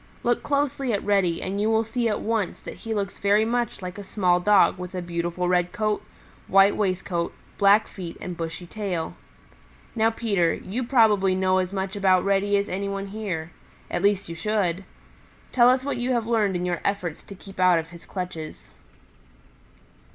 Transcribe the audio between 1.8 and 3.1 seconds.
see at once that he